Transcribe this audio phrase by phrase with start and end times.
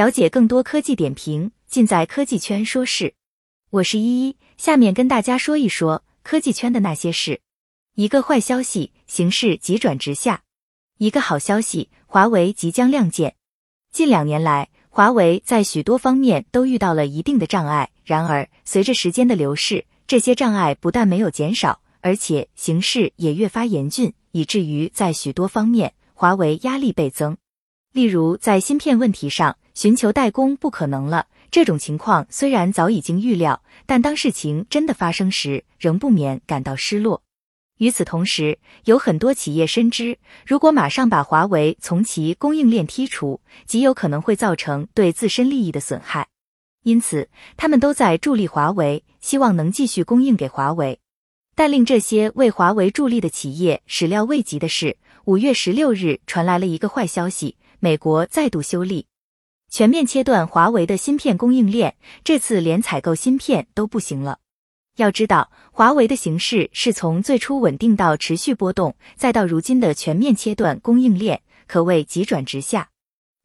[0.00, 3.12] 了解更多科技点评，尽在科技圈说事。
[3.68, 7.42] 我是依依，下面跟大家说一说科技圈的那些事。
[7.96, 10.38] 一个坏消息，形势急转直下；
[10.96, 13.36] 一个好消息，华为即将亮剑。
[13.92, 17.90] 近两年来，华为在许多方面都遇到了一定的障碍。
[18.02, 27.36] 然而，随着时间的流逝，这些障碍不但没有减少，而且形势也越发严峻，以至于在许多方面，华为压力倍增。
[27.92, 31.26] 例如，在芯片问题上，寻求代工不可能了。
[31.50, 37.22] 这种情况虽然早已经预料，但当事情真的发生时，仍不免感到失落。
[37.78, 46.28] 与此同时，有很多企业深知，如果马上把华为从其供应链剔除，极有可能会造成对自身利益的损害。
[46.82, 51.00] 因此，他们都在助力华为，希望能继续供应给华为。
[51.54, 59.06] 但令这些为华为助力的企业始料未及的是，五月十六日传来了一个坏消息：美国再度修例，
[59.70, 61.96] 全面切断华为的芯片供应链。
[62.24, 64.40] 这次连采购芯片都不行了。
[64.96, 72.88] 要知道，华为的形势是从最初稳定到持续波动，再到如今的全面切断供应链，可谓急转直下。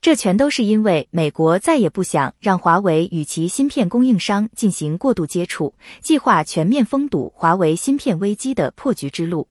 [0.00, 9.48] 这全都是因为美国再也不想让华为与其芯片供应商进行过度接触，计划全面封堵华为芯片危机的破局之路。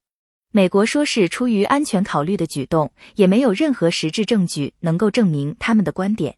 [0.51, 6.35] 美国说是出于安全考虑的举动，也没有任何实质证据能够证明他们的观点。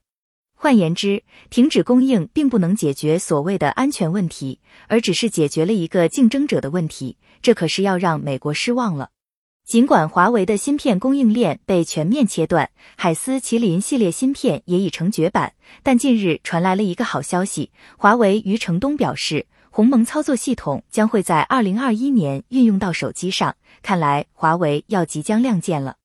[0.65, 1.21] 换言之，
[1.51, 7.19] 停止供应并不能解决所谓的安全问题，而只是解决了一个竞争者的问题。
[7.43, 9.11] 这可是要让美国失望了。
[9.63, 23.55] 尽管华为的芯片供应链被全面切断，海思麒麟系列芯片也已成绝版，但近日传来了一个好消息：华为余承东表示，鸿蒙操作系统将会在二零二一年运用到手机上。
[23.83, 25.97] 看来华为要即将亮剑了。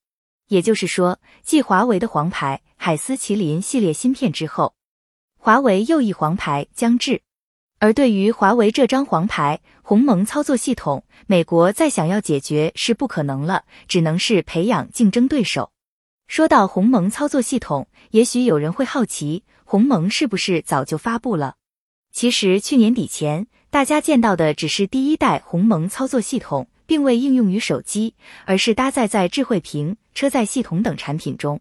[0.50, 2.60] 也就是说，继华为的黄牌。
[2.82, 4.74] 海思麒麟系列芯片之后，
[5.38, 7.20] 华为又一黄牌将至。
[7.78, 15.70] 而对于华为这张黄牌，鸿蒙操作系统，美国再想要解决是不可能了，只能是培养竞争对手。
[16.26, 21.56] 说到鸿蒙操作系统，也许有人会好奇，鸿蒙是不是早就发布了？
[22.12, 31.60] 其实去年底前，大家见到的只是第一代鸿蒙操作系统，并未应用于手机，而是搭载在智慧屏、车载系统等产品中。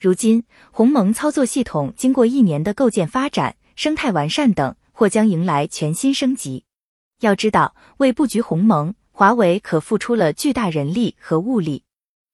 [0.00, 0.42] 如今，
[0.72, 6.64] 鸿蒙操作系统经过一年的构建发展、生态完善等，或将迎来全新升级。
[7.20, 11.84] 要知道，为布局鸿蒙，华为可付出了巨大人力和物力。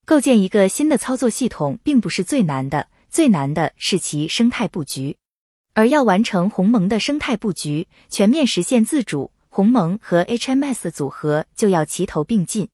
[0.06, 5.18] 构建一个新的操作系统并不是最难的，最难的是其生态布局。
[5.74, 12.68] 而要完成鸿蒙的生态布局，全面实现自主，鸿蒙和 HMS 的组合就要齐头并进。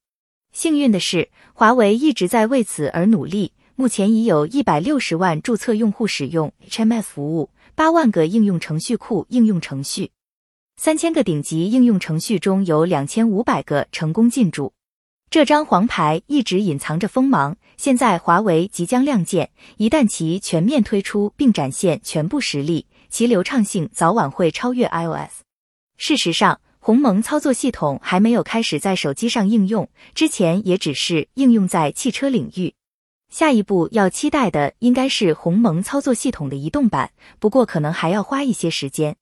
[0.52, 3.52] 幸运的是，华为一直在为此而努力。
[3.78, 10.12] 目前已有一百六十万注册用户使用 HMS 服务，八万个应用程序库应用程序，
[10.76, 14.72] 三千个顶级应用程序中有两千五百个成功进驻。
[15.28, 25.42] 这张黄牌一直隐藏着锋芒，现在华为即将亮剑，一旦其全面推出并展现全部实力，其流畅性早晚会超越 iOS。
[25.98, 32.74] 事实上，鸿蒙操作系统还没有开始在手机上应用，之前也只是应用在汽车领域。
[33.28, 37.10] 下一步要期待的应该是鸿蒙操作系统的移动版，
[37.40, 39.16] 不过可能还要花一些时间。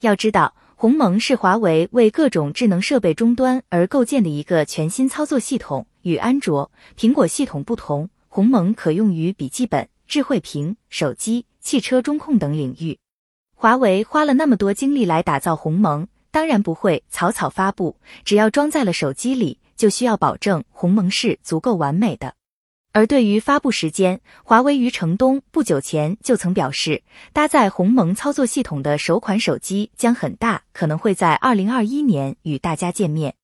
[0.00, 12.98] 要知道，鸿蒙是华为为各种智能设备终端而构建的一个全新操作系统，与安卓、苹果系统不同，鸿蒙可用于笔记本、智慧屏、手机、汽车中控等领域。
[13.54, 22.34] 华为花了那么多精力来打造鸿蒙，当然不会草草发布，只要装在了手机里，就需要保证鸿蒙是足够完美的。
[22.92, 33.36] 而对于发布时间，华为余承东不久前就曾表示，搭载鸿蒙操作系统的首款手机将很大可能会在二零二一年与大家见面。